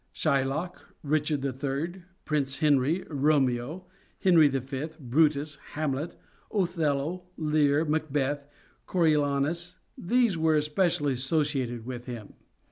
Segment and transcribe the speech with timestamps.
[0.15, 3.85] Shylock, Richard III., Prince Henry, Romeo,
[4.19, 6.15] Henry V., Brutus, Hamlet,
[6.51, 8.47] Othello, Lear, Macbeth,
[8.87, 12.33] Coriolanus— these were especially associated with him.